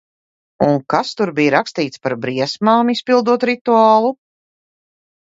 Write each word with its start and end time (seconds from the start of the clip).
Un 0.67 0.71
kas 0.93 1.11
tur 1.19 1.33
bija 1.41 1.53
rakstīts 1.57 2.03
par 2.07 2.17
briesmām, 2.25 2.93
izpildot 2.97 3.49
rituālu? 3.55 4.15